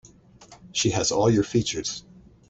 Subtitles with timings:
[0.71, 2.03] She has all your features.